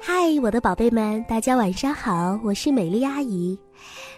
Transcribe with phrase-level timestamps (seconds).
[0.00, 2.38] 嗨，我的宝贝们，大家晚上好！
[2.44, 3.58] 我是美丽阿姨。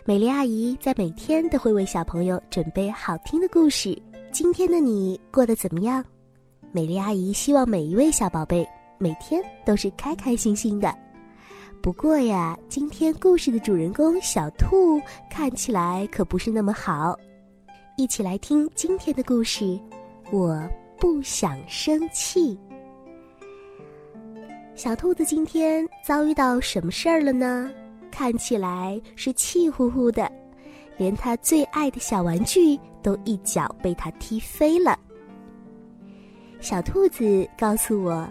[0.05, 4.01] 美丽阿姨在每天都会为小朋友准备好听的故事。
[4.31, 6.05] 今天的你过得怎么样？
[6.71, 8.67] 美丽阿姨希望每一位小宝贝
[8.99, 10.95] 每天都是开开心心的。
[11.83, 15.01] 不过呀，今天故事的主人公小兔
[15.31, 17.19] 看起来可不是那么好。
[17.97, 19.79] 一起来听今天的故事。
[20.31, 20.63] 我
[20.99, 22.57] 不想生气。
[24.83, 27.71] 小兔子今天遭遇到什么事儿了呢？
[28.11, 30.33] 看起来是气呼呼的，
[30.97, 34.99] 连它最爱的小玩具都一脚被它踢飞了。
[36.61, 38.27] 小兔子告诉我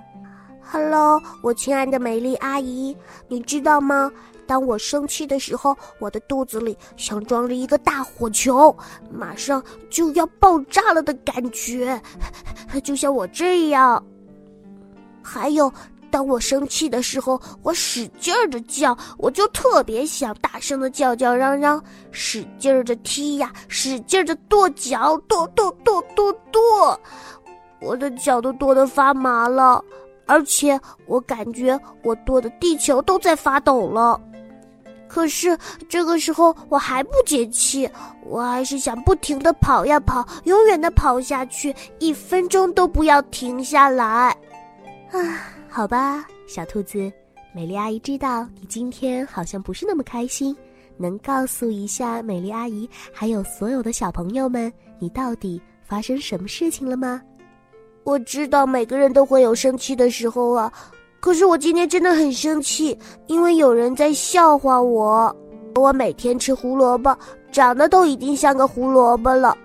[0.59, 4.11] ：“Hello，我亲爱的美丽阿姨，你知道吗？
[4.47, 8.75] 当我生气的时候，我的肚子里像装着一个大火球，
[9.11, 12.01] 马上就要爆炸了的感觉，
[12.83, 14.03] 就像我这样。
[15.21, 15.71] 还有。”
[16.09, 26.99] 当我生气的时候，我使劲儿的叫，我就特别想大声的叫叫嚷嚷，使劲儿的踢呀，使劲儿的跺脚，跺跺跺跺跺，
[27.81, 29.83] 我的脚都跺得发麻了，
[30.25, 34.19] 而且我感觉我跺的地球都在发抖了。
[35.07, 35.57] 可是
[35.87, 37.89] 这个时候我还不解气，
[38.23, 44.37] 我还是想不停的跑呀跑，永远的跑下去，一分钟都不要停下来，
[45.11, 45.58] 啊。
[45.71, 47.11] 好吧，小兔子，
[47.53, 50.53] 美丽阿姨知道你今天好像不是那么开心，
[50.97, 57.21] 能告诉一下美丽阿姨还有所有的小朋友们，你到底发生什么事情了吗？
[58.03, 60.73] 我知道每个人都会有生气的时候啊，
[61.19, 65.33] 可是我今天真的很生气，因为有人在笑话我。
[65.75, 67.15] 我每天吃胡萝卜，
[67.51, 69.55] 长得都已经像个胡萝卜了，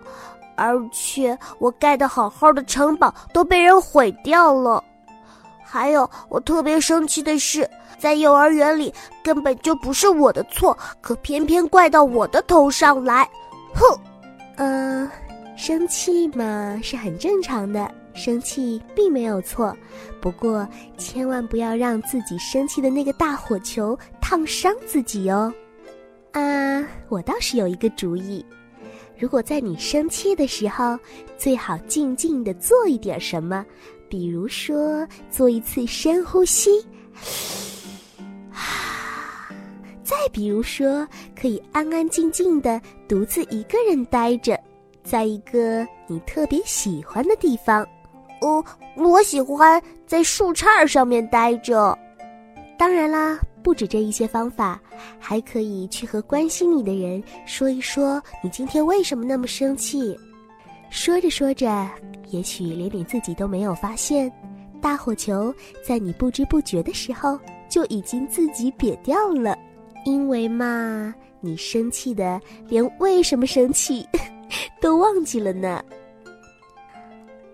[0.54, 4.84] 而且我盖的好好的城堡都被人毁掉了。
[5.74, 8.94] 还有，我特别生气的是，在幼儿园里
[9.24, 13.28] 根本就不是我的错，可偏偏怪到我的头上来。
[13.74, 14.00] 哼，
[14.54, 15.10] 呃，
[15.56, 19.76] 生气嘛是很正常的，生气并没有错，
[20.20, 20.64] 不过
[20.96, 25.52] 千万不要让自己生气的那个大火球烫伤自己哦。
[26.30, 28.46] 啊，我倒是有一个主意，
[29.18, 30.96] 如果在你生气的时候，
[31.36, 33.66] 最好静静的做一点什么。
[34.08, 36.70] 比如说，做一次深呼吸，
[38.52, 39.48] 啊！
[40.04, 44.58] 再比如说，可以安安静静的独自一个人待着，
[45.02, 47.86] 在一个你特别喜欢的地方。
[48.40, 48.62] 哦，
[48.96, 51.96] 我喜欢在树杈上面待着。
[52.78, 54.78] 当然啦，不止这一些方法，
[55.18, 60.14] 还可以去和关心你的人说一说，你今天为什么那么生气。
[60.94, 61.90] 说着说着，
[62.28, 64.32] 也许连你自己都没有发现，
[64.80, 65.52] 大火球
[65.84, 67.36] 在你不知不觉的时候
[67.68, 69.58] 就已经自己瘪掉了。
[70.04, 74.08] 因为嘛，你生气的连为什么生气
[74.80, 75.84] 都忘记了呢。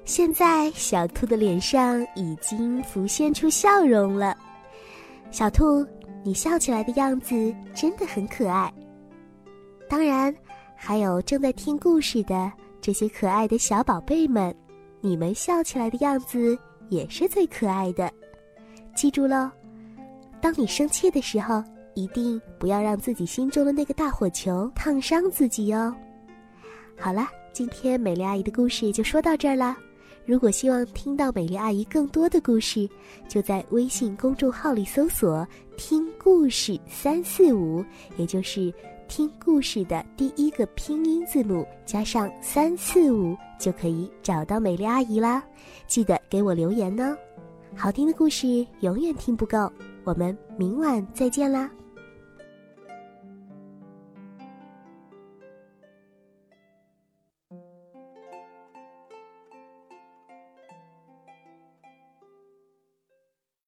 [0.04, 4.36] 现在，小兔的脸上已经浮现出笑容了。
[5.30, 5.84] 小兔，
[6.22, 8.70] 你笑起来的样子真的很可爱。
[9.88, 10.32] 当然，
[10.76, 12.52] 还有正在听故事的。
[12.80, 14.54] 这些可爱的小宝贝们，
[15.00, 16.58] 你们笑起来的样子
[16.88, 18.10] 也是最可爱的。
[18.96, 19.50] 记住喽，
[20.41, 21.62] 当你生气的时候，
[21.94, 25.94] 一定不要让自己心中的那个大火球烫伤自己哦。
[26.98, 29.76] 好了，今天美丽阿姨的故事就说到这儿啦。
[30.26, 32.88] 如果希望听到美丽阿姨更多的故事，
[33.28, 35.46] 就在微信公众号里搜索
[35.76, 37.84] “听故事三四五”，
[38.16, 38.72] 也就是
[39.10, 45.43] 听故事的第一个拼音字母加上三四五，就可以找到美丽阿姨啦。
[45.88, 47.16] 记得给我留言哦。
[47.75, 49.69] 好听的故事永远听不够，
[50.04, 51.69] 我们明晚再见啦。